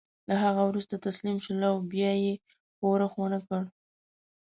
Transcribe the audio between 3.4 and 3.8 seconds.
کړ.